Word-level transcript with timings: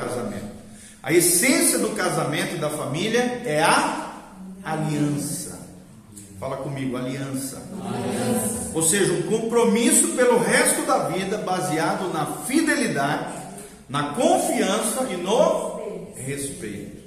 casamento. 0.00 0.50
A 1.02 1.12
essência 1.12 1.78
do 1.78 1.90
casamento 1.90 2.56
e 2.56 2.58
da 2.58 2.70
família 2.70 3.42
é 3.44 3.62
a 3.62 4.12
aliança. 4.62 5.58
Fala 6.38 6.56
comigo, 6.58 6.96
aliança. 6.96 7.62
aliança. 7.72 8.70
Ou 8.74 8.82
seja, 8.82 9.12
um 9.12 9.22
compromisso 9.22 10.08
pelo 10.08 10.38
resto 10.38 10.86
da 10.86 11.08
vida 11.08 11.38
baseado 11.38 12.12
na 12.12 12.26
fidelidade, 12.46 13.34
na 13.88 14.14
confiança 14.14 15.06
e 15.10 15.16
no 15.16 16.12
respeito. 16.16 17.00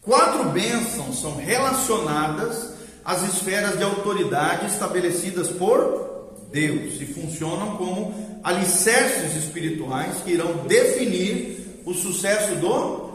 Quatro 0.00 0.50
bênçãos 0.50 1.20
são 1.20 1.36
relacionadas 1.36 2.74
às 3.04 3.22
esferas 3.34 3.78
de 3.78 3.84
autoridade 3.84 4.66
estabelecidas 4.66 5.48
por 5.48 6.14
Deus 6.52 7.00
e 7.00 7.06
funcionam 7.06 7.76
como 7.76 8.40
alicerces 8.44 9.34
espirituais 9.34 10.16
que 10.24 10.32
irão 10.32 10.58
definir 10.66 11.63
o 11.84 11.92
sucesso 11.92 12.54
do 12.56 13.12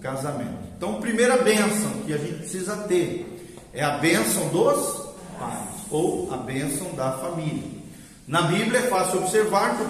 casamento. 0.00 0.58
Então, 0.76 1.00
primeira 1.00 1.36
bênção 1.38 1.90
que 2.06 2.12
a 2.12 2.18
gente 2.18 2.38
precisa 2.38 2.76
ter 2.88 3.26
é 3.72 3.82
a 3.82 3.98
bênção 3.98 4.48
dos 4.48 5.10
pais 5.38 5.68
ou 5.90 6.32
a 6.32 6.38
bênção 6.38 6.94
da 6.94 7.12
família. 7.12 7.80
Na 8.26 8.42
Bíblia 8.42 8.80
é 8.80 8.82
fácil 8.82 9.18
observar 9.18 9.76
que 9.76 9.82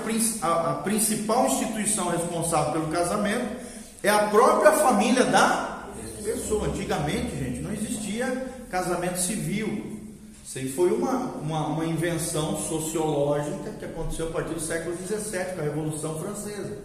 a 0.43 0.81
principal 0.83 1.47
instituição 1.47 2.09
responsável 2.09 2.73
pelo 2.73 2.89
casamento 2.89 3.61
é 4.03 4.09
a 4.09 4.29
própria 4.29 4.73
família 4.73 5.25
da 5.25 5.84
pessoa. 6.25 6.69
Antigamente, 6.69 7.37
gente, 7.37 7.61
não 7.61 7.73
existia 7.73 8.47
casamento 8.70 9.19
civil. 9.19 10.01
Isso 10.45 10.59
aí 10.59 10.73
foi 10.73 10.91
uma, 10.91 11.17
uma, 11.34 11.67
uma 11.67 11.84
invenção 11.84 12.59
sociológica 12.62 13.70
que 13.79 13.84
aconteceu 13.84 14.29
a 14.29 14.31
partir 14.31 14.55
do 14.55 14.61
século 14.61 14.97
XVII, 14.97 15.55
com 15.55 15.61
a 15.61 15.65
Revolução 15.65 16.19
Francesa. 16.19 16.79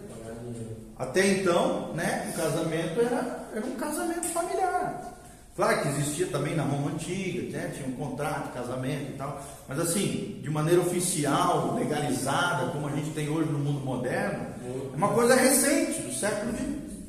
Até 0.98 1.26
então, 1.26 1.92
né, 1.94 2.32
o 2.32 2.36
casamento 2.36 3.00
era, 3.00 3.48
era 3.54 3.66
um 3.66 3.76
casamento 3.76 4.26
familiar. 4.28 5.12
Claro 5.54 5.82
que 5.82 5.88
existia 5.88 6.26
também 6.26 6.54
na 6.54 6.62
Roma 6.62 6.90
Antiga, 6.90 7.56
né, 7.56 7.72
tinha 7.74 7.88
um 7.88 7.92
contrato 7.92 8.52
casamento 8.52 9.12
e 9.12 9.16
tal, 9.16 9.42
mas 9.66 9.78
assim, 9.78 10.38
de 10.42 10.50
maneira 10.50 10.80
oficial, 10.80 11.74
legalizada, 11.74 12.70
como 12.72 12.88
a 12.88 12.90
gente 12.92 13.10
tem 13.10 13.28
hoje 13.28 13.50
no 13.50 13.58
mundo 13.58 13.80
moderno, 13.84 14.46
é 14.92 14.96
uma 14.96 15.08
coisa 15.08 15.34
recente, 15.34 16.02
do 16.02 16.12
século 16.12 16.52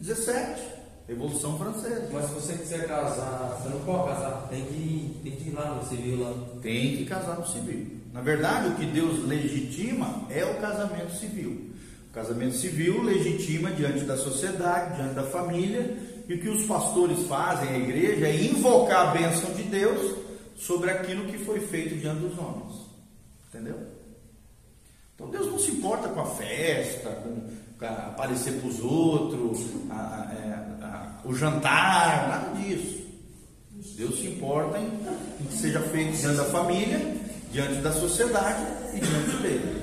XVII. 0.03 0.77
Revolução 1.07 1.57
Francesa. 1.57 2.09
Mas 2.11 2.25
se 2.25 2.33
você 2.33 2.53
quiser 2.53 2.85
casar, 2.85 3.57
você 3.57 3.69
não 3.69 3.79
pode 3.79 4.09
casar, 4.09 4.47
tem 4.49 4.65
que, 4.65 5.19
tem 5.23 5.31
que 5.37 5.49
ir 5.49 5.53
lá 5.53 5.75
no 5.75 5.87
civil 5.87 6.19
lá. 6.19 6.33
Tem 6.61 6.97
que 6.97 7.05
casar 7.05 7.37
no 7.39 7.47
civil. 7.47 8.01
Na 8.11 8.19
verdade, 8.19 8.67
o 8.67 8.75
que 8.75 8.85
Deus 8.87 9.25
legitima 9.25 10.23
é 10.29 10.43
o 10.43 10.55
casamento 10.55 11.15
civil. 11.15 11.71
Casamento 12.17 12.55
civil 12.55 13.03
legitima 13.03 13.69
diante 13.69 13.99
da 13.99 14.17
sociedade, 14.17 14.95
diante 14.95 15.13
da 15.13 15.21
família, 15.21 15.95
e 16.27 16.33
o 16.33 16.39
que 16.39 16.49
os 16.49 16.65
pastores 16.65 17.27
fazem, 17.27 17.69
a 17.69 17.77
igreja, 17.77 18.27
é 18.27 18.43
invocar 18.43 19.09
a 19.09 19.11
bênção 19.11 19.53
de 19.53 19.61
Deus 19.61 20.15
sobre 20.55 20.89
aquilo 20.89 21.25
que 21.25 21.37
foi 21.37 21.59
feito 21.59 21.95
diante 21.95 22.21
dos 22.21 22.35
homens. 22.39 22.73
Entendeu? 23.47 23.77
Então 25.13 25.29
Deus 25.29 25.45
não 25.45 25.59
se 25.59 25.69
importa 25.69 26.09
com 26.09 26.21
a 26.21 26.25
festa, 26.25 27.11
com 27.11 27.85
aparecer 27.85 28.53
para 28.53 28.67
os 28.67 28.79
outros, 28.79 29.59
a, 29.91 29.93
a, 29.93 30.33
é, 30.33 30.85
a, 30.85 31.21
o 31.23 31.35
jantar, 31.35 32.29
nada 32.29 32.59
disso. 32.59 32.97
Deus 33.95 34.19
se 34.19 34.25
importa 34.25 34.79
em, 34.79 34.87
em 35.39 35.45
que 35.45 35.53
seja 35.53 35.81
feito 35.81 36.17
diante 36.17 36.37
da 36.37 36.45
família, 36.45 37.15
diante 37.51 37.75
da 37.75 37.91
sociedade 37.91 38.65
e 38.95 38.99
diante 38.99 39.37
dele. 39.43 39.76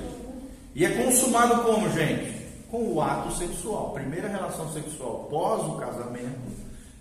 E 0.75 0.83
é 0.83 1.03
consumado 1.03 1.63
como, 1.63 1.89
gente? 1.91 2.35
Com 2.69 2.93
o 2.93 3.01
ato 3.01 3.33
sexual. 3.35 3.93
Primeira 3.93 4.27
relação 4.27 4.71
sexual 4.73 5.27
pós 5.29 5.65
o 5.65 5.77
casamento, 5.77 6.41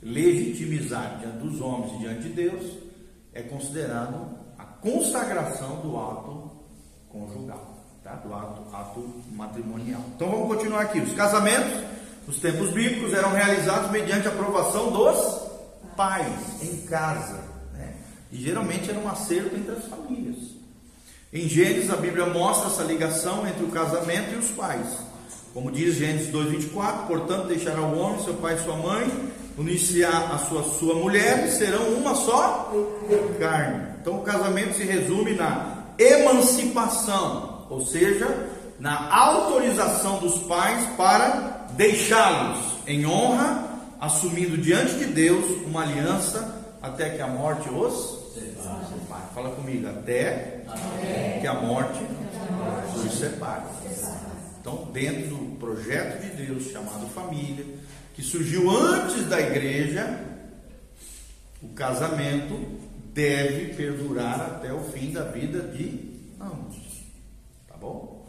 legitimizar 0.00 1.18
diante 1.18 1.38
dos 1.38 1.60
homens 1.60 1.92
e 1.94 1.98
diante 1.98 2.22
de 2.22 2.28
Deus, 2.28 2.64
é 3.32 3.42
considerado 3.42 4.38
a 4.56 4.64
consagração 4.64 5.80
do 5.80 5.98
ato 5.98 6.52
conjugal 7.08 7.74
tá? 8.04 8.12
do 8.16 8.32
ato, 8.32 8.76
ato 8.76 9.14
matrimonial. 9.32 10.02
Então 10.14 10.30
vamos 10.30 10.48
continuar 10.48 10.82
aqui. 10.82 11.00
Os 11.00 11.12
casamentos, 11.14 11.82
nos 12.28 12.38
tempos 12.38 12.70
bíblicos, 12.70 13.12
eram 13.12 13.32
realizados 13.32 13.90
mediante 13.90 14.28
aprovação 14.28 14.92
dos 14.92 15.50
pais 15.96 16.62
em 16.62 16.76
casa. 16.82 17.42
Né? 17.72 17.96
E 18.30 18.36
geralmente 18.36 18.90
era 18.90 19.00
um 19.00 19.08
acerto 19.08 19.56
entre 19.56 19.72
as 19.72 19.86
famílias. 19.86 20.54
Em 21.34 21.48
Gênesis, 21.48 21.90
a 21.90 21.96
Bíblia 21.96 22.26
mostra 22.26 22.68
essa 22.68 22.84
ligação 22.84 23.44
entre 23.46 23.64
o 23.64 23.68
casamento 23.68 24.34
e 24.34 24.38
os 24.38 24.50
pais. 24.50 24.86
Como 25.52 25.70
diz 25.70 25.96
Gênesis 25.96 26.32
2,24: 26.32 27.06
Portanto, 27.08 27.48
deixará 27.48 27.82
o 27.82 27.98
homem, 27.98 28.22
seu 28.22 28.34
pai 28.34 28.54
e 28.54 28.62
sua 28.62 28.76
mãe, 28.76 29.10
iniciar 29.58 30.32
a 30.32 30.38
sua, 30.38 30.62
sua 30.62 30.94
mulher 30.94 31.44
e 31.46 31.50
serão 31.50 31.88
uma 31.88 32.14
só 32.14 32.72
carne. 33.40 33.88
Então, 34.00 34.18
o 34.18 34.22
casamento 34.22 34.76
se 34.76 34.84
resume 34.84 35.34
na 35.34 35.84
emancipação 35.98 37.54
ou 37.68 37.84
seja, 37.84 38.48
na 38.78 39.12
autorização 39.12 40.18
dos 40.18 40.38
pais 40.44 40.86
para 40.96 41.66
deixá-los 41.72 42.58
em 42.86 43.06
honra, 43.06 43.64
assumindo 44.00 44.56
diante 44.56 44.94
de 44.94 45.06
Deus 45.06 45.44
uma 45.66 45.82
aliança 45.82 46.62
até 46.82 47.10
que 47.10 47.20
a 47.20 47.26
morte 47.26 47.68
os. 47.68 48.23
Fala 49.34 49.50
comigo, 49.56 49.88
até, 49.88 50.64
que 51.40 51.46
a 51.46 51.54
morte 51.54 52.00
os 52.94 53.18
separe. 53.18 53.64
Então, 54.60 54.88
dentro 54.92 55.28
do 55.28 55.58
projeto 55.58 56.22
de 56.22 56.46
Deus 56.46 56.70
chamado 56.70 57.06
família, 57.08 57.66
que 58.14 58.22
surgiu 58.22 58.70
antes 58.70 59.26
da 59.28 59.40
igreja, 59.40 60.24
o 61.62 61.68
casamento 61.70 62.78
deve 63.12 63.74
perdurar 63.74 64.40
até 64.40 64.72
o 64.72 64.80
fim 64.84 65.12
da 65.12 65.24
vida 65.24 65.60
de 65.60 66.14
ambos 66.40 66.84
bom? 67.84 68.26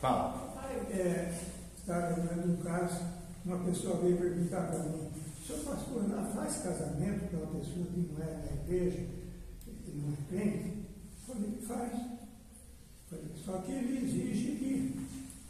Fala. 0.00 0.52
É, 0.90 1.34
estava 1.78 2.16
lembrando 2.16 2.52
um 2.52 2.56
caso, 2.62 3.00
uma 3.44 3.58
pessoa 3.58 3.98
veio 3.98 4.16
perguntar 4.16 4.68
para 4.68 4.78
mim, 4.80 5.10
senhor 5.46 5.60
pastor, 5.64 6.08
não 6.08 6.24
faz 6.32 6.56
casamento 6.58 7.28
para 7.28 7.38
uma 7.40 7.60
pessoa 7.60 7.86
que 7.86 8.08
não 8.12 8.22
é 8.22 8.26
da 8.26 8.62
igreja, 8.62 9.00
que 9.92 9.98
não 9.98 10.12
é 10.12 10.16
crente? 10.28 10.72
Falei, 11.26 11.52
faz. 11.68 11.92
Só 13.44 13.58
que 13.58 13.72
ele 13.72 14.04
exige 14.04 14.56
que 14.56 15.00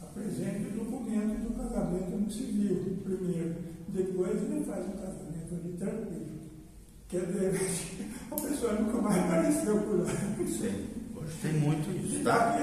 apresente 0.01 0.67
o 0.67 0.83
documento 0.83 1.47
do 1.47 1.55
casamento 1.55 2.17
no 2.17 2.29
civil, 2.29 2.99
primeiro. 3.03 3.55
Depois 3.87 4.41
ele 4.41 4.65
faz 4.65 4.85
o 4.85 4.91
casamento 4.91 5.53
ali 5.53 5.77
tranquilo. 5.77 6.33
Quer 7.07 7.25
dizer, 7.27 7.61
a 8.31 8.35
pessoa 8.35 8.73
nunca 8.73 9.01
mais 9.01 9.23
apareceu 9.23 9.79
por 9.79 9.99
lá. 9.99 10.11
Sim. 10.47 10.87
Hoje 11.15 11.37
tem 11.41 11.53
muito 11.53 11.89
isso, 12.05 12.23
tá? 12.23 12.57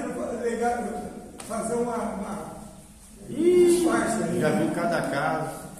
Fazer 1.47 1.75
uma. 1.75 1.95
uma... 1.95 2.61
Ih, 3.29 3.83
já 4.39 4.49
viu 4.51 4.71
cada 4.75 5.01
caso. 5.09 5.71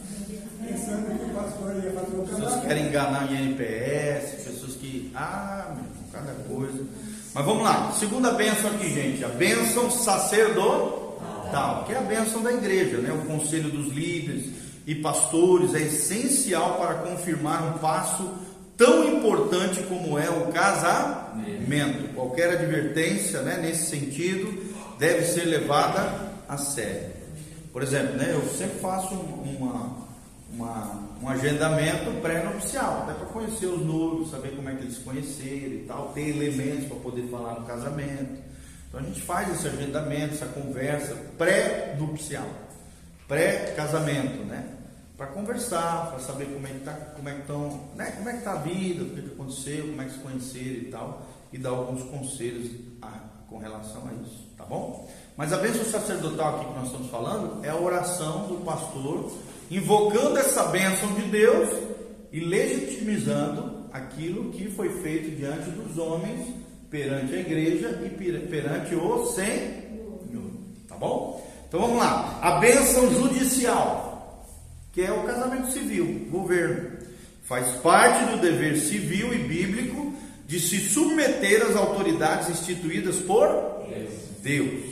Pensando 0.65 1.17
que 1.17 1.25
o 1.25 1.35
pastor 1.35 1.75
ia 1.83 1.91
fazer 1.91 2.17
o 2.17 2.27
Pessoas 2.27 2.55
que 2.55 2.67
querem 2.67 2.87
enganar 2.87 3.31
em 3.31 3.49
NPS, 3.49 4.45
pessoas 4.45 4.75
que. 4.75 5.11
Ah, 5.15 5.75
meu 5.75 5.83
irmão, 5.83 6.03
cada 6.11 6.33
coisa. 6.47 6.85
Mas 7.33 7.45
vamos 7.45 7.63
lá, 7.63 7.93
segunda 7.97 8.31
bênção 8.31 8.69
aqui, 8.71 8.93
gente. 8.93 9.23
A 9.23 9.29
bênção 9.29 9.89
sacerdotal, 9.89 11.85
que 11.85 11.93
é 11.93 11.97
a 11.97 12.01
bênção 12.01 12.43
da 12.43 12.51
igreja, 12.51 12.97
né? 12.97 13.11
O 13.13 13.25
conselho 13.25 13.69
dos 13.69 13.93
líderes 13.93 14.51
e 14.85 14.95
pastores 14.95 15.73
é 15.73 15.81
essencial 15.81 16.77
para 16.77 16.95
confirmar 16.95 17.63
um 17.63 17.77
passo 17.77 18.29
tão 18.75 19.07
importante 19.07 19.81
como 19.83 20.17
é 20.19 20.29
o 20.29 20.51
casamento. 20.51 22.13
Qualquer 22.15 22.49
advertência 22.49 23.41
né, 23.41 23.59
nesse 23.61 23.89
sentido 23.91 24.71
deve 24.99 25.23
ser 25.25 25.45
levada 25.45 26.33
a 26.49 26.57
sério. 26.57 27.11
Por 27.71 27.81
exemplo, 27.81 28.17
né, 28.17 28.31
eu 28.33 28.41
sempre 28.49 28.79
faço 28.79 29.13
uma, 29.13 29.37
uma, 29.43 30.07
um 31.21 31.29
agendamento 31.29 32.21
pré-nupcial, 32.21 33.03
até 33.03 33.13
para 33.13 33.27
conhecer 33.27 33.67
os 33.67 33.85
noivos, 33.85 34.31
saber 34.31 34.55
como 34.55 34.69
é 34.69 34.75
que 34.75 34.83
eles 34.83 34.97
conheceram 34.97 35.73
e 35.73 35.85
tal, 35.87 36.13
ter 36.13 36.29
elementos 36.29 36.85
para 36.85 36.97
poder 36.97 37.27
falar 37.29 37.59
no 37.59 37.65
casamento. 37.65 38.41
Então 38.87 38.99
a 38.99 39.03
gente 39.03 39.21
faz 39.21 39.49
esse 39.53 39.67
agendamento, 39.67 40.33
essa 40.33 40.47
conversa 40.47 41.15
pré-nupcial, 41.37 42.47
pré-casamento, 43.27 44.43
né? 44.45 44.77
para 45.21 45.27
conversar, 45.27 46.09
para 46.09 46.17
saber 46.17 46.45
como 46.45 46.65
é 46.65 46.71
que 46.71 46.79
tá, 46.79 46.93
como 47.15 47.29
é 47.29 47.33
que 47.35 47.41
estão, 47.41 47.91
né, 47.95 48.09
como 48.17 48.27
é 48.27 48.37
que 48.37 48.43
tá 48.43 48.53
a 48.53 48.55
vida, 48.55 49.03
o 49.03 49.09
que, 49.11 49.21
que 49.21 49.33
aconteceu, 49.33 49.87
como 49.89 50.01
é 50.01 50.05
que 50.05 50.13
se 50.13 50.17
conheceram 50.17 50.81
e 50.81 50.85
tal, 50.85 51.27
e 51.53 51.57
dar 51.59 51.69
alguns 51.69 52.03
conselhos 52.05 52.71
com 53.51 53.57
relação 53.57 54.01
a 54.07 54.13
isso, 54.23 54.47
tá 54.57 54.63
bom? 54.63 55.09
Mas 55.35 55.51
a 55.51 55.57
bênção 55.57 55.83
sacerdotal 55.83 56.55
aqui 56.55 56.65
que 56.67 56.73
nós 56.73 56.85
estamos 56.85 57.11
falando 57.11 57.65
é 57.65 57.69
a 57.69 57.75
oração 57.75 58.47
do 58.47 58.63
pastor, 58.63 59.29
invocando 59.69 60.39
essa 60.39 60.63
bênção 60.67 61.13
de 61.15 61.23
Deus 61.23 61.69
e 62.31 62.39
legitimizando 62.39 63.89
aquilo 63.91 64.51
que 64.53 64.71
foi 64.71 64.87
feito 65.01 65.35
diante 65.35 65.69
dos 65.69 65.97
homens, 65.97 66.47
perante 66.89 67.35
a 67.35 67.39
igreja 67.39 68.01
e 68.05 68.09
perante 68.47 68.95
o 68.95 69.25
Senhor, 69.27 70.21
tá 70.87 70.95
bom? 70.95 71.45
Então 71.67 71.81
vamos 71.81 71.97
lá. 71.97 72.39
A 72.41 72.51
bênção 72.59 73.13
judicial, 73.13 74.45
que 74.93 75.01
é 75.01 75.11
o 75.11 75.23
casamento 75.23 75.71
civil, 75.71 76.27
governo. 76.29 76.99
Faz 77.43 77.67
parte 77.77 78.31
do 78.31 78.41
dever 78.41 78.77
civil 78.77 79.33
e 79.33 79.39
bíblico 79.39 80.10
de 80.51 80.59
se 80.59 80.81
submeter 80.81 81.65
às 81.65 81.77
autoridades 81.77 82.49
instituídas 82.49 83.19
por 83.19 83.47
Deus. 84.43 84.83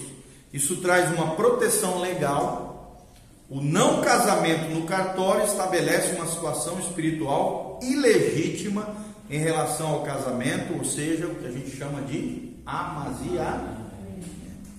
Isso 0.53 0.77
traz 0.77 1.13
uma 1.13 1.35
proteção 1.35 1.99
legal. 1.99 3.05
O 3.49 3.59
não 3.59 3.99
casamento 3.99 4.73
no 4.73 4.85
cartório 4.85 5.43
estabelece 5.43 6.15
uma 6.15 6.27
situação 6.27 6.79
espiritual 6.79 7.77
ilegítima 7.83 8.87
em 9.29 9.39
relação 9.39 9.95
ao 9.95 10.03
casamento, 10.03 10.77
ou 10.77 10.85
seja, 10.85 11.27
o 11.27 11.35
que 11.35 11.47
a 11.47 11.51
gente 11.51 11.75
chama 11.75 12.03
de 12.03 12.53
amaziamento. 12.65 13.89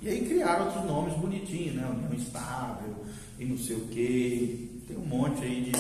E 0.01 0.09
aí 0.09 0.25
criaram 0.25 0.65
outros 0.65 0.85
nomes 0.87 1.13
bonitinhos, 1.13 1.75
né? 1.75 1.87
União 1.91 2.15
estável 2.15 3.05
e 3.39 3.45
não 3.45 3.59
sei 3.59 3.77
o 3.77 3.81
que. 3.81 4.83
Tem 4.89 4.97
um 4.97 5.05
monte 5.05 5.45
aí 5.45 5.61
de 5.61 5.73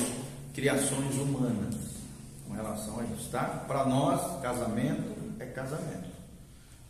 criações 0.53 1.14
humanas 1.14 1.80
isso, 3.20 3.28
tá? 3.31 3.44
Para 3.69 3.84
nós, 3.84 4.40
casamento 4.40 5.14
é 5.38 5.46
casamento. 5.46 6.11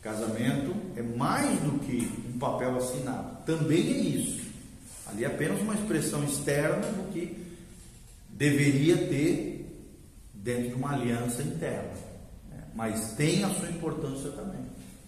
Casamento 0.00 0.74
é 0.96 1.02
mais 1.02 1.60
do 1.60 1.78
que 1.80 2.10
um 2.34 2.38
papel 2.38 2.76
assinado. 2.76 3.44
Também 3.44 3.92
é 3.92 3.98
isso. 3.98 4.40
Ali 5.06 5.24
é 5.24 5.26
apenas 5.26 5.60
uma 5.60 5.74
expressão 5.74 6.24
externa 6.24 6.86
do 6.86 7.12
que 7.12 7.36
deveria 8.30 8.96
ter 9.08 9.66
dentro 10.32 10.68
de 10.68 10.74
uma 10.74 10.92
aliança 10.92 11.42
interna. 11.42 11.92
Né? 12.50 12.62
Mas 12.74 13.12
tem 13.12 13.44
a 13.44 13.50
sua 13.50 13.68
importância 13.68 14.30
também. 14.30 14.60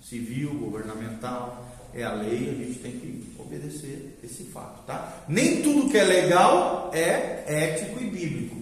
Civil, 0.02 0.58
governamental, 0.58 1.66
é 1.94 2.02
a 2.02 2.12
lei, 2.12 2.50
a 2.50 2.64
gente 2.64 2.78
tem 2.80 2.92
que 2.92 3.32
obedecer 3.38 4.18
esse 4.22 4.44
fato, 4.44 4.84
tá? 4.86 5.24
Nem 5.28 5.62
tudo 5.62 5.90
que 5.90 5.96
é 5.96 6.04
legal 6.04 6.90
é 6.92 7.44
ético 7.46 8.02
e 8.02 8.10
bíblico. 8.10 8.61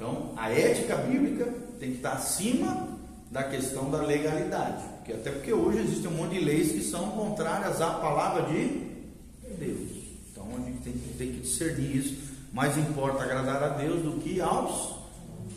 Então, 0.00 0.32
a 0.34 0.50
ética 0.50 0.96
bíblica 0.96 1.44
tem 1.78 1.90
que 1.90 1.96
estar 1.98 2.12
acima 2.12 2.88
da 3.30 3.42
questão 3.42 3.90
da 3.90 4.00
legalidade. 4.00 4.82
Porque, 4.96 5.12
até 5.12 5.30
porque 5.30 5.52
hoje 5.52 5.80
existe 5.80 6.08
um 6.08 6.12
monte 6.12 6.38
de 6.38 6.40
leis 6.40 6.72
que 6.72 6.82
são 6.82 7.10
contrárias 7.10 7.82
à 7.82 7.90
palavra 7.90 8.44
de 8.44 8.80
Deus. 9.58 9.90
Então, 10.32 10.46
a 10.56 10.60
gente 10.60 10.78
tem, 10.78 10.94
tem 11.18 11.32
que 11.34 11.40
discernir 11.40 11.96
isso. 11.96 12.30
Mais 12.50 12.78
importa 12.78 13.24
agradar 13.24 13.62
a 13.62 13.68
Deus 13.68 14.02
do 14.02 14.18
que 14.22 14.40
aos 14.40 14.94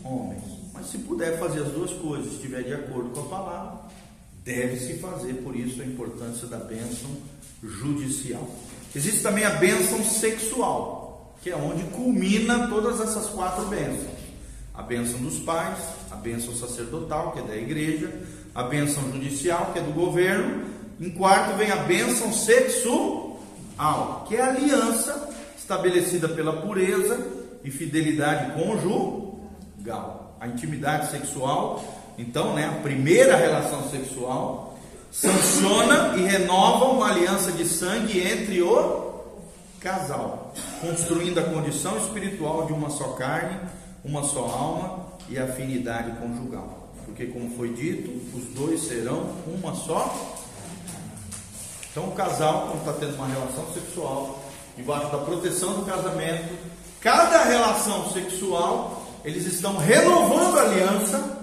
homens. 0.04 0.44
Mas 0.74 0.88
se 0.88 0.98
puder 0.98 1.40
fazer 1.40 1.62
as 1.62 1.72
duas 1.72 1.94
coisas, 1.94 2.34
estiver 2.34 2.64
de 2.64 2.74
acordo 2.74 3.12
com 3.12 3.22
a 3.22 3.40
palavra, 3.40 3.80
deve-se 4.44 4.96
fazer, 4.96 5.36
por 5.36 5.56
isso 5.56 5.82
a 5.82 5.86
importância 5.86 6.48
da 6.48 6.58
bênção 6.58 7.10
judicial. 7.64 8.46
Existe 8.94 9.22
também 9.22 9.46
a 9.46 9.52
bênção 9.52 10.04
sexual, 10.04 11.34
que 11.42 11.50
é 11.50 11.56
onde 11.56 11.84
culmina 11.92 12.68
todas 12.68 13.00
essas 13.00 13.28
quatro 13.30 13.68
bênçãos: 13.68 14.13
a 14.74 14.82
bênção 14.82 15.20
dos 15.20 15.40
pais, 15.40 15.78
a 16.12 16.16
bênção 16.16 16.54
sacerdotal, 16.56 17.32
que 17.32 17.40
é 17.40 17.44
da 17.44 17.56
igreja, 17.56 18.12
a 18.54 18.64
bênção 18.64 19.04
judicial, 19.12 19.72
que 19.72 19.80
é 19.80 19.82
do 19.82 19.92
governo, 19.92 20.66
em 21.00 21.10
quarto 21.10 21.58
vem 21.58 21.72
a 21.72 21.78
bênção 21.78 22.32
sexual, 22.32 23.40
que 24.28 24.36
é 24.36 24.42
a 24.42 24.50
aliança 24.50 25.30
estabelecida 25.58 26.30
pela 26.30 26.62
pureza 26.62 27.20
e 27.64 27.72
fidelidade 27.72 28.52
conjugal. 28.54 30.38
A 30.40 30.48
intimidade 30.48 31.10
sexual 31.10 31.84
então, 32.18 32.54
né, 32.54 32.66
a 32.66 32.82
primeira 32.82 33.36
relação 33.36 33.90
sexual 33.90 34.78
sanciona 35.12 36.16
e 36.18 36.22
renova 36.22 36.86
uma 36.86 37.10
aliança 37.10 37.52
de 37.52 37.66
sangue 37.66 38.20
entre 38.20 38.62
o 38.62 39.14
casal, 39.80 40.54
construindo 40.80 41.40
a 41.40 41.44
condição 41.44 41.98
espiritual 41.98 42.66
de 42.66 42.74
uma 42.74 42.90
só 42.90 43.10
carne, 43.10 43.60
uma 44.04 44.24
só 44.24 44.46
alma 44.46 45.06
e 45.30 45.38
afinidade 45.38 46.12
conjugal. 46.18 46.92
Porque, 47.06 47.28
como 47.28 47.56
foi 47.56 47.74
dito, 47.74 48.10
os 48.38 48.46
dois 48.56 48.82
serão 48.82 49.36
uma 49.48 49.76
só. 49.76 50.38
Então, 51.92 52.10
o 52.10 52.12
casal, 52.14 52.68
quando 52.68 52.80
está 52.80 52.94
tendo 52.94 53.16
uma 53.16 53.28
relação 53.28 53.72
sexual, 53.74 54.44
debaixo 54.76 55.12
da 55.12 55.20
proteção 55.20 55.76
do 55.76 55.86
casamento, 55.86 56.58
cada 57.00 57.44
relação 57.44 58.10
sexual, 58.12 59.06
eles 59.24 59.46
estão 59.46 59.78
renovando 59.78 60.58
a 60.58 60.64
aliança 60.64 61.40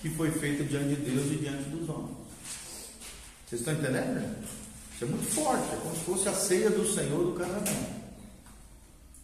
que 0.00 0.08
foi 0.10 0.30
feita 0.30 0.62
diante 0.62 0.94
de 0.94 1.10
Deus 1.10 1.26
e 1.26 1.36
diante 1.36 1.64
dos 1.64 1.88
homens. 1.88 2.16
Vocês 3.46 3.60
estão 3.60 3.74
entendendo? 3.74 4.36
Isso 4.94 5.04
é 5.04 5.06
muito 5.06 5.26
forte, 5.34 5.64
é 5.72 5.76
como 5.76 5.94
se 5.94 6.00
fosse 6.02 6.28
a 6.28 6.34
ceia 6.34 6.70
do 6.70 6.86
Senhor 6.86 7.24
do 7.24 7.32
casamento. 7.32 7.97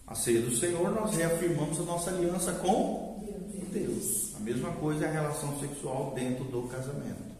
A 0.06 0.14
ceia 0.14 0.40
do 0.40 0.54
Senhor, 0.54 0.90
nós 0.90 1.16
reafirmamos 1.16 1.80
a 1.80 1.82
nossa 1.82 2.10
aliança 2.10 2.52
com 2.52 3.24
Deus. 3.72 4.34
A 4.36 4.40
mesma 4.40 4.70
coisa 4.72 5.04
é 5.04 5.08
a 5.08 5.12
relação 5.12 5.58
sexual 5.58 6.12
dentro 6.14 6.44
do 6.44 6.62
casamento. 6.68 7.34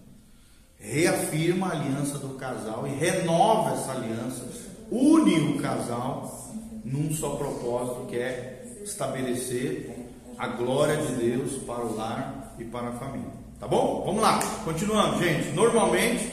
Reafirma 0.78 1.68
a 1.68 1.72
aliança 1.72 2.18
do 2.18 2.30
casal 2.34 2.86
e 2.86 2.90
renova 2.90 3.72
essa 3.74 3.92
aliança, 3.92 4.44
une 4.90 5.56
o 5.56 5.62
casal 5.62 6.52
num 6.84 7.14
só 7.14 7.36
propósito 7.36 8.06
que 8.08 8.16
é 8.16 8.80
estabelecer 8.84 10.10
a 10.36 10.48
glória 10.48 10.96
de 10.96 11.14
Deus 11.14 11.62
para 11.62 11.84
o 11.84 11.96
lar 11.96 12.54
e 12.58 12.64
para 12.64 12.88
a 12.88 12.92
família. 12.92 13.32
Tá 13.58 13.66
bom? 13.66 14.02
Vamos 14.04 14.22
lá, 14.22 14.38
continuando, 14.64 15.22
gente. 15.22 15.50
Normalmente, 15.52 16.30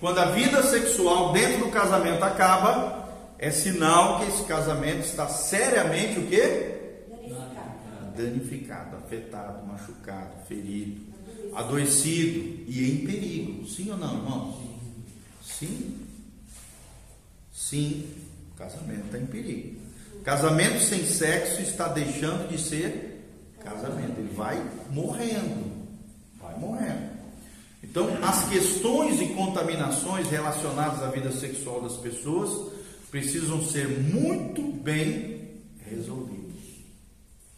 quando 0.00 0.18
a 0.18 0.26
vida 0.26 0.62
sexual 0.62 1.32
dentro 1.32 1.64
do 1.64 1.70
casamento 1.70 2.22
acaba, 2.22 3.03
é 3.44 3.50
sinal 3.50 4.20
que 4.20 4.30
esse 4.30 4.44
casamento 4.44 5.00
está 5.00 5.28
seriamente 5.28 6.18
o 6.18 6.26
quê? 6.26 7.02
Danificado, 7.10 8.16
Danificado 8.16 8.96
afetado, 8.96 9.66
machucado, 9.66 10.46
ferido, 10.48 11.02
adoecido 11.54 12.64
e 12.66 12.90
em 12.90 13.06
perigo. 13.06 13.66
Sim 13.66 13.90
ou 13.90 13.98
não, 13.98 14.14
irmãos? 14.14 14.56
Sim. 15.42 16.00
Sim, 17.52 18.08
o 18.54 18.56
casamento 18.56 19.04
está 19.04 19.18
em 19.18 19.26
perigo. 19.26 19.78
Casamento 20.24 20.80
sem 20.80 21.04
sexo 21.04 21.60
está 21.60 21.88
deixando 21.88 22.48
de 22.48 22.58
ser 22.58 23.28
casamento. 23.62 24.20
Ele 24.20 24.32
vai 24.34 24.58
morrendo. 24.88 25.86
Vai 26.40 26.58
morrendo. 26.58 27.12
Então, 27.82 28.08
as 28.22 28.48
questões 28.48 29.20
e 29.20 29.26
contaminações 29.34 30.30
relacionadas 30.30 31.02
à 31.02 31.08
vida 31.08 31.30
sexual 31.30 31.82
das 31.82 31.98
pessoas 31.98 32.73
precisam 33.14 33.62
ser 33.62 33.86
muito 33.88 34.60
bem 34.82 35.62
resolvidas. 35.88 36.56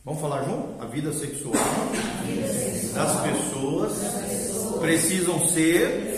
Vamos 0.04 0.20
falar 0.20 0.44
junto? 0.44 0.82
A 0.82 0.84
vida 0.84 1.10
sexual 1.14 1.54
das 2.92 3.20
pessoas 3.22 3.92
precisam 4.80 5.48
ser 5.48 6.14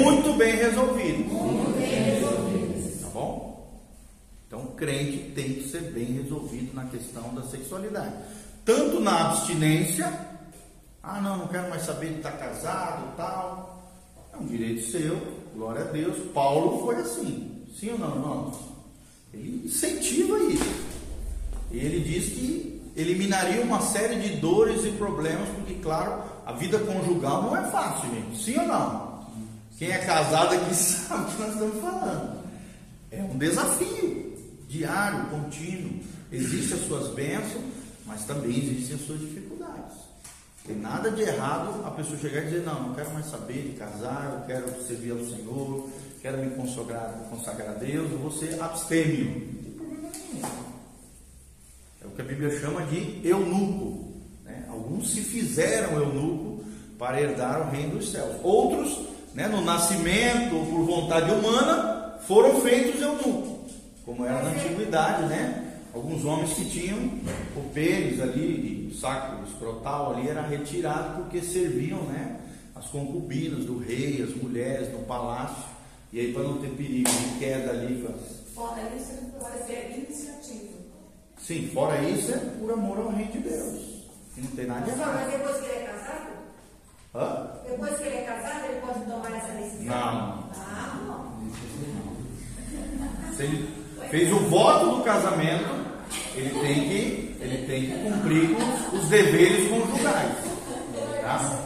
muito 0.00 0.32
bem 0.34 0.54
resolvidas. 0.54 1.26
Tá 3.00 3.08
bom? 3.08 3.82
Então, 4.46 4.60
o 4.60 4.72
crente 4.76 5.32
tem 5.34 5.54
que 5.54 5.68
ser 5.68 5.90
bem 5.90 6.22
resolvido 6.22 6.72
na 6.72 6.84
questão 6.84 7.34
da 7.34 7.42
sexualidade 7.42 8.14
tanto 8.64 9.00
na 9.00 9.30
abstinência, 9.30 10.06
ah 11.02 11.20
não, 11.20 11.36
não 11.38 11.48
quero 11.48 11.68
mais 11.68 11.82
saber 11.82 12.10
de 12.10 12.16
estar 12.18 12.32
casado, 12.32 13.16
tal. 13.16 13.92
É 14.32 14.36
um 14.36 14.44
direito 14.44 14.82
seu, 14.88 15.16
glória 15.54 15.82
a 15.82 15.86
Deus. 15.86 16.16
Paulo 16.32 16.84
foi 16.84 16.96
assim, 16.96 17.55
sim 17.78 17.90
ou 17.90 17.98
não? 17.98 18.52
Ele 19.32 19.66
incentiva 19.66 20.38
isso. 20.44 20.86
E 21.70 21.78
ele 21.78 22.00
diz 22.00 22.32
que 22.32 22.82
eliminaria 22.96 23.60
uma 23.60 23.80
série 23.80 24.16
de 24.16 24.36
dores 24.36 24.84
e 24.84 24.90
problemas, 24.92 25.48
porque, 25.50 25.74
claro, 25.74 26.22
a 26.46 26.52
vida 26.52 26.78
conjugal 26.78 27.42
não 27.42 27.56
é 27.56 27.70
fácil, 27.70 28.08
gente. 28.10 28.42
Sim 28.42 28.58
ou 28.60 28.66
não? 28.66 29.26
Quem 29.78 29.90
é 29.90 29.98
casado 29.98 30.54
aqui 30.54 30.72
sabe 30.74 31.24
o 31.24 31.26
que 31.34 31.42
nós 31.42 31.52
estamos 31.52 31.80
falando. 31.80 32.36
É 33.10 33.22
um 33.22 33.36
desafio 33.36 34.36
diário, 34.68 35.26
contínuo. 35.26 36.00
Existem 36.32 36.78
as 36.78 36.86
suas 36.86 37.14
bênçãos, 37.14 37.64
mas 38.06 38.24
também 38.24 38.58
existem 38.58 38.96
as 38.96 39.02
suas 39.02 39.20
dificuldades. 39.20 39.55
Tem 40.66 40.76
nada 40.76 41.12
de 41.12 41.22
errado 41.22 41.86
a 41.86 41.90
pessoa 41.92 42.18
chegar 42.18 42.42
e 42.42 42.46
dizer, 42.46 42.64
não, 42.64 42.88
não 42.88 42.94
quero 42.94 43.12
mais 43.14 43.26
saber 43.26 43.70
de 43.70 43.76
casar, 43.76 44.40
eu 44.40 44.46
quero 44.46 44.82
servir 44.82 45.12
ao 45.12 45.18
Senhor, 45.18 45.88
quero 46.20 46.38
me 46.38 46.50
consagrar, 46.56 47.12
consagrar 47.30 47.70
a 47.70 47.74
Deus, 47.74 48.10
eu 48.10 48.18
vou 48.18 48.32
ser 48.32 48.60
abstêmio. 48.60 49.48
É 52.02 52.06
o 52.06 52.10
que 52.10 52.20
a 52.20 52.24
Bíblia 52.24 52.50
chama 52.58 52.84
de 52.86 53.20
eunuco. 53.24 54.12
Né? 54.44 54.64
Alguns 54.68 55.12
se 55.12 55.20
fizeram 55.20 56.00
eunuco 56.00 56.64
para 56.98 57.20
herdar 57.20 57.68
o 57.68 57.70
reino 57.70 57.98
dos 57.98 58.10
céus. 58.10 58.34
Outros, 58.42 59.06
né, 59.34 59.46
no 59.46 59.60
nascimento 59.60 60.56
ou 60.56 60.66
por 60.66 60.84
vontade 60.84 61.30
humana, 61.30 62.18
foram 62.26 62.60
feitos 62.60 63.00
eunucos, 63.00 63.72
como 64.04 64.24
era 64.24 64.42
na 64.42 64.50
antiguidade, 64.50 65.26
né? 65.26 65.62
alguns 65.96 66.24
homens 66.24 66.52
que 66.52 66.64
tinham 66.64 66.98
o 67.56 67.62
pênis 67.72 68.20
ali, 68.20 68.75
o 68.88 68.94
saco 68.94 69.44
escrotal 69.44 70.14
ali 70.14 70.28
era 70.28 70.42
retirado 70.42 71.22
porque 71.22 71.40
serviam, 71.40 72.02
né, 72.04 72.40
as 72.74 72.86
concubinas 72.86 73.64
do 73.64 73.78
rei, 73.78 74.22
as 74.22 74.34
mulheres 74.34 74.92
no 74.92 75.00
palácio. 75.00 75.64
E 76.12 76.20
aí, 76.20 76.32
para 76.32 76.42
não 76.44 76.58
ter 76.58 76.70
perigo 76.70 77.10
de 77.10 77.38
queda 77.38 77.70
ali, 77.70 78.06
Fora 78.54 78.80
isso, 78.96 79.12
ser 79.66 79.94
iniciativa. 79.98 80.78
sim, 81.38 81.70
fora 81.74 82.00
isso, 82.02 82.32
é 82.32 82.38
por 82.58 82.70
amor 82.72 82.98
ao 82.98 83.08
reino 83.10 83.32
de 83.32 83.38
Deus. 83.40 83.74
E 84.36 84.40
não 84.40 84.50
tem 84.52 84.66
nada 84.66 84.80
de 84.80 84.90
Pastor, 84.92 85.06
mas 85.14 85.28
errado. 85.28 85.30
depois 85.38 85.56
que 85.58 85.64
ele 85.66 85.74
é 85.74 85.86
casado, 85.86 86.30
Hã? 87.14 87.50
depois 87.70 87.96
que 87.98 88.02
ele 88.04 88.16
é 88.16 88.22
casado, 88.22 88.64
ele 88.66 88.80
pode 88.80 89.00
tomar 89.00 89.36
essa 89.36 89.52
decisão? 89.52 89.84
Não. 89.86 90.50
Ah, 90.54 91.00
não. 91.06 91.36
Se 93.34 93.42
ele 93.42 93.68
fez 94.10 94.32
o 94.32 94.38
voto 94.48 94.96
do 94.96 95.02
casamento, 95.04 95.68
ele 96.34 96.50
tem 96.60 96.74
que, 96.88 97.36
ele 97.40 97.65
tem 97.76 97.90
que 97.90 97.98
cumprir 97.98 98.56
com 98.56 98.96
os 98.96 99.08
deveres 99.08 99.68
conjugais. 99.68 100.32
Tá? 101.20 101.58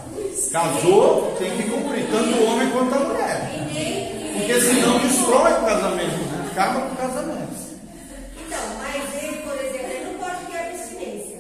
Casou, 0.51 1.37
tem 1.39 1.57
que 1.57 1.71
cumprir, 1.71 2.05
tanto 2.11 2.37
o 2.37 2.47
homem 2.47 2.69
quanto 2.71 2.95
a 2.95 2.99
mulher. 2.99 3.51
Porque 4.33 4.61
senão 4.61 4.99
destrói 4.99 5.53
o 5.53 5.65
casamento, 5.65 6.19
né? 6.33 6.49
acaba 6.51 6.81
com 6.81 6.95
o 6.95 6.97
casamento. 6.97 7.61
Então, 8.45 8.59
mas 8.79 9.23
ele, 9.23 9.37
por 9.37 9.55
exemplo, 9.55 9.91
ele 9.91 10.05
não 10.07 10.15
pode 10.15 10.47
ter 10.47 10.59
abstinência. 10.59 11.39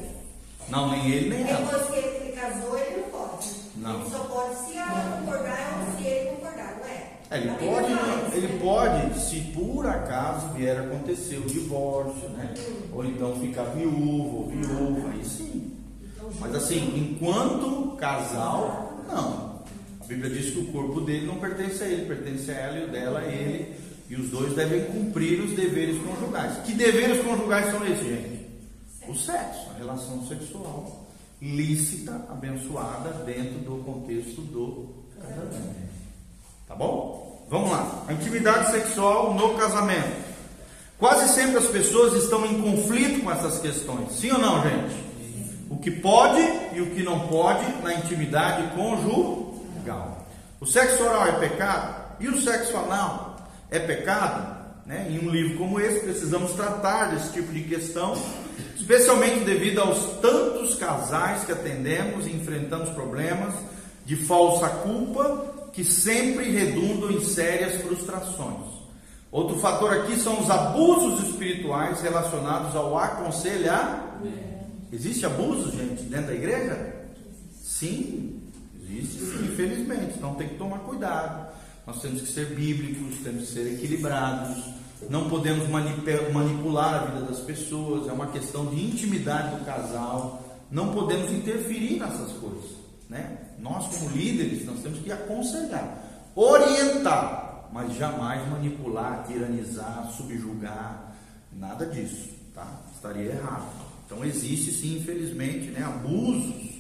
Não, 0.69 0.91
nem 0.91 1.11
ele 1.11 1.31
nem 1.31 1.49
ela. 1.49 1.63
Depois 1.63 1.87
que 1.87 2.07
ele 2.07 2.33
casou, 2.33 2.79
ele 2.79 3.01
não 3.01 3.09
pode. 3.09 3.49
Não. 3.77 4.01
Ele 4.01 4.11
só 4.11 4.19
pode 4.21 4.55
se 4.55 4.70
é? 7.31 7.39
Ele 7.39 7.51
pode, 7.51 8.37
ele 8.37 8.59
pode, 8.61 9.21
se 9.21 9.41
por 9.53 9.87
acaso 9.87 10.53
vier 10.55 10.77
a 10.79 10.83
acontecer 10.83 11.37
o 11.37 11.47
divórcio, 11.47 12.29
né? 12.31 12.53
Ou 12.93 13.05
então 13.05 13.39
ficar 13.41 13.65
viúvo 13.65 14.37
ou 14.37 14.49
viúva, 14.49 15.11
aí 15.11 15.25
sim. 15.25 15.77
Mas 16.39 16.55
assim, 16.55 16.93
enquanto 16.97 17.97
casal, 17.97 19.01
não. 19.09 19.61
A 20.01 20.05
Bíblia 20.07 20.31
diz 20.31 20.53
que 20.53 20.59
o 20.59 20.73
corpo 20.73 21.01
dele 21.01 21.27
não 21.27 21.37
pertence 21.37 21.83
a 21.83 21.87
ele, 21.87 22.07
pertence 22.07 22.51
a 22.51 22.55
ela 22.55 22.79
e 22.79 22.85
o 22.85 22.89
dela 22.89 23.21
a 23.21 23.25
ele. 23.25 23.75
E 24.09 24.17
os 24.17 24.29
dois 24.31 24.55
devem 24.57 24.87
cumprir 24.87 25.41
os 25.41 25.53
deveres 25.53 26.03
conjugais. 26.03 26.59
Que 26.65 26.73
deveres 26.73 27.25
conjugais 27.25 27.71
são 27.71 27.87
esses, 27.87 28.05
gente? 28.05 28.41
O 29.07 29.15
sexo, 29.15 29.71
a 29.71 29.79
relação 29.79 30.27
sexual 30.27 31.07
lícita, 31.41 32.27
abençoada 32.29 33.25
dentro 33.25 33.61
do 33.61 33.83
contexto 33.85 34.43
do 34.43 34.89
casamento. 35.19 35.91
Tá 36.67 36.75
bom? 36.75 37.10
Vamos 37.51 37.73
lá. 37.73 38.05
Intimidade 38.09 38.71
sexual 38.71 39.35
no 39.35 39.59
casamento. 39.59 40.31
Quase 40.97 41.35
sempre 41.35 41.59
as 41.59 41.67
pessoas 41.67 42.23
estão 42.23 42.47
em 42.47 42.63
conflito 42.63 43.25
com 43.25 43.33
essas 43.33 43.59
questões. 43.59 44.13
Sim 44.13 44.31
ou 44.31 44.39
não, 44.39 44.63
gente? 44.63 45.11
O 45.69 45.77
que 45.79 45.91
pode 45.91 46.41
e 46.73 46.81
o 46.81 46.91
que 46.95 47.03
não 47.03 47.27
pode 47.27 47.67
na 47.83 47.95
intimidade 47.95 48.73
conjugal. 48.77 50.25
O 50.61 50.67
sexo 50.67 51.03
oral 51.03 51.27
é 51.27 51.33
pecado 51.33 52.19
e 52.21 52.29
o 52.29 52.41
sexo 52.41 52.77
anal 52.77 53.37
é 53.69 53.81
pecado? 53.81 54.61
Né? 54.87 55.09
Em 55.11 55.27
um 55.27 55.31
livro 55.31 55.59
como 55.59 55.81
esse, 55.81 56.01
precisamos 56.01 56.53
tratar 56.53 57.07
desse 57.07 57.33
tipo 57.33 57.53
de 57.53 57.63
questão, 57.63 58.15
especialmente 58.77 59.45
devido 59.45 59.81
aos 59.81 60.21
tantos 60.21 60.77
casais 60.77 61.45
que 61.45 61.53
atendemos 61.53 62.27
e 62.27 62.31
enfrentamos 62.31 62.91
problemas 62.91 63.55
de 64.05 64.15
falsa 64.15 64.69
culpa 64.69 65.60
que 65.73 65.85
sempre 65.85 66.51
redundam 66.51 67.11
em 67.11 67.25
sérias 67.25 67.81
frustrações. 67.83 68.81
Outro 69.31 69.59
fator 69.61 69.93
aqui 69.93 70.19
são 70.19 70.41
os 70.41 70.51
abusos 70.51 71.29
espirituais 71.29 72.01
relacionados 72.01 72.75
ao 72.75 72.99
aconselhamento. 72.99 74.11
Existe 74.93 75.25
abuso, 75.25 75.71
gente, 75.71 76.03
dentro 76.03 76.27
da 76.27 76.35
igreja? 76.35 76.97
Sim, 77.63 78.41
existe, 78.83 79.21
sim, 79.21 79.45
infelizmente. 79.45 80.15
Então 80.17 80.35
tem 80.35 80.49
que 80.49 80.57
tomar 80.57 80.81
cuidado. 80.81 81.49
Nós 81.87 82.03
temos 82.03 82.23
que 82.23 82.29
ser 82.29 82.47
bíblicos, 82.47 83.19
temos 83.23 83.49
que 83.49 83.55
ser 83.55 83.75
equilibrados. 83.75 84.65
Não 85.09 85.31
podemos 85.31 85.69
manipular 85.69 86.95
a 86.95 87.07
vida 87.07 87.27
das 87.27 87.39
pessoas. 87.39 88.09
É 88.09 88.13
uma 88.13 88.27
questão 88.27 88.67
de 88.67 88.85
intimidade 88.85 89.57
do 89.57 89.65
casal. 89.65 90.43
Não 90.71 90.93
podemos 90.93 91.31
interferir 91.31 92.01
nessas 92.01 92.33
coisas, 92.33 92.71
né? 93.09 93.39
Nós 93.61 93.87
como 93.87 94.11
líderes, 94.11 94.65
nós 94.67 94.81
temos 94.81 94.99
que 95.01 95.13
aconselhar, 95.13 95.99
orientar, 96.35 97.69
mas 97.73 97.95
jamais 97.95 98.49
manipular, 98.49 99.25
tiranizar, 99.27 100.11
subjugar, 100.17 101.15
nada 101.53 101.87
disso, 101.87 102.31
tá? 102.55 102.67
Estaria 102.95 103.33
errado. 103.33 103.69
Então 104.07 104.25
existe 104.25 104.73
sim, 104.73 104.97
infelizmente, 104.97 105.71
né, 105.71 105.85
abusos 105.85 106.71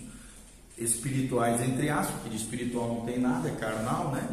espirituais 0.76 1.60
entre 1.60 1.90
aspas, 1.90 2.22
que 2.22 2.30
de 2.30 2.36
espiritual 2.36 2.88
não 2.88 3.00
tem 3.02 3.20
nada, 3.20 3.48
é 3.48 3.52
carnal, 3.52 4.10
né? 4.10 4.26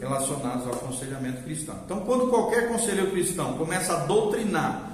Relacionados 0.00 0.64
ao 0.66 0.74
aconselhamento 0.74 1.42
cristão. 1.42 1.74
Então, 1.84 2.00
quando 2.00 2.28
qualquer 2.28 2.68
conselheiro 2.68 3.10
cristão 3.10 3.58
começa 3.58 3.94
a 3.94 4.06
doutrinar 4.06 4.88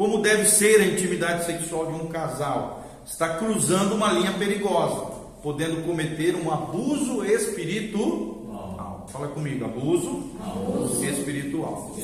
como 0.00 0.22
deve 0.22 0.46
ser 0.46 0.80
a 0.80 0.86
intimidade 0.86 1.44
sexual 1.44 1.92
de 1.92 1.92
um 1.92 2.06
casal, 2.08 2.86
está 3.06 3.36
cruzando 3.36 3.94
uma 3.94 4.10
linha 4.12 4.32
perigosa, 4.32 5.19
podendo 5.42 5.84
cometer 5.86 6.34
um 6.36 6.50
abuso 6.50 7.24
espiritual. 7.24 9.06
Fala 9.10 9.28
comigo, 9.28 9.64
abuso, 9.64 10.30
espiritual. 11.02 11.96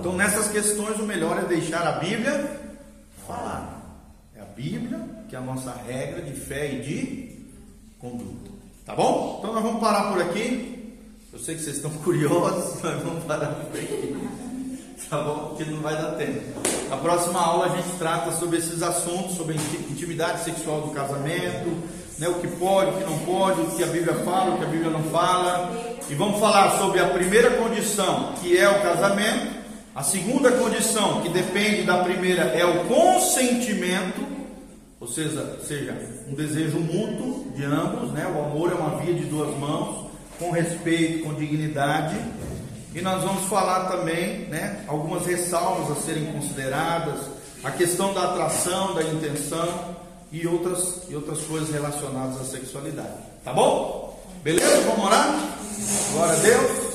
Então, 0.00 0.14
nessas 0.14 0.48
questões, 0.48 0.98
o 0.98 1.04
melhor 1.04 1.38
é 1.38 1.44
deixar 1.44 1.86
a 1.86 1.92
Bíblia 1.92 2.60
falar. 3.26 3.76
É 4.34 4.42
a 4.42 4.44
Bíblia 4.44 5.16
que 5.28 5.34
é 5.34 5.38
a 5.38 5.42
nossa 5.42 5.72
regra 5.86 6.22
de 6.22 6.32
fé 6.32 6.72
e 6.72 6.80
de 6.80 7.46
conduta. 7.98 8.50
Tá 8.84 8.94
bom? 8.94 9.36
Então, 9.38 9.54
nós 9.54 9.62
vamos 9.62 9.80
parar 9.80 10.12
por 10.12 10.22
aqui. 10.22 10.94
Eu 11.32 11.38
sei 11.38 11.56
que 11.56 11.62
vocês 11.62 11.76
estão 11.76 11.90
curiosos, 12.04 12.80
mas 12.82 13.02
vamos 13.02 13.24
parar 13.24 13.54
por 13.54 13.78
aqui. 13.78 14.16
Tá 15.08 15.22
bom? 15.22 15.48
Porque 15.48 15.64
não 15.70 15.80
vai 15.80 15.94
dar 15.94 16.12
tempo. 16.12 16.40
Na 16.88 16.96
próxima 16.96 17.40
aula 17.40 17.66
a 17.66 17.76
gente 17.76 17.96
trata 17.98 18.32
sobre 18.32 18.58
esses 18.58 18.82
assuntos, 18.82 19.36
sobre 19.36 19.54
intimidade 19.54 20.44
sexual 20.44 20.82
do 20.82 20.90
casamento, 20.90 21.70
né, 22.18 22.28
o 22.28 22.34
que 22.34 22.48
pode, 22.48 22.90
o 22.90 22.94
que 22.94 23.04
não 23.04 23.18
pode, 23.20 23.60
o 23.60 23.70
que 23.72 23.82
a 23.82 23.86
Bíblia 23.86 24.14
fala, 24.24 24.54
o 24.54 24.58
que 24.58 24.64
a 24.64 24.68
Bíblia 24.68 24.90
não 24.90 25.02
fala. 25.04 25.70
E 26.08 26.14
vamos 26.14 26.40
falar 26.40 26.78
sobre 26.78 27.00
a 27.00 27.08
primeira 27.08 27.50
condição, 27.50 28.32
que 28.40 28.56
é 28.56 28.68
o 28.68 28.80
casamento. 28.82 29.56
A 29.94 30.02
segunda 30.02 30.52
condição, 30.52 31.22
que 31.22 31.28
depende 31.28 31.82
da 31.82 31.98
primeira, 31.98 32.42
é 32.42 32.64
o 32.64 32.84
consentimento, 32.84 34.26
ou 35.00 35.08
seja, 35.08 35.58
seja 35.66 35.96
um 36.28 36.34
desejo 36.34 36.78
mútuo 36.78 37.50
de 37.54 37.64
ambos, 37.64 38.12
né? 38.12 38.26
O 38.26 38.44
amor 38.44 38.72
é 38.72 38.74
uma 38.74 38.98
via 38.98 39.14
de 39.14 39.24
duas 39.24 39.56
mãos, 39.58 40.06
com 40.38 40.50
respeito, 40.50 41.24
com 41.24 41.34
dignidade. 41.34 42.16
E 42.94 43.00
nós 43.00 43.22
vamos 43.22 43.44
falar 43.48 43.86
também, 43.90 44.46
né, 44.48 44.84
algumas 44.86 45.26
ressalvas 45.26 45.96
a 45.96 46.00
serem 46.00 46.26
consideradas, 46.26 47.20
a 47.62 47.70
questão 47.70 48.14
da 48.14 48.24
atração, 48.24 48.94
da 48.94 49.02
intenção 49.02 49.96
e 50.32 50.46
outras, 50.46 51.02
e 51.08 51.14
outras 51.14 51.40
coisas 51.42 51.70
relacionadas 51.70 52.40
à 52.40 52.44
sexualidade. 52.44 53.14
Tá 53.44 53.52
bom? 53.52 54.20
Beleza? 54.42 54.80
Vamos 54.82 55.06
orar? 55.06 55.58
Glória 56.12 56.34
a 56.34 56.36
Deus. 56.36 56.85